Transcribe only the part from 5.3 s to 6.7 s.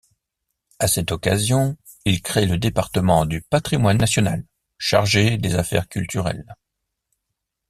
des affaires culturelles.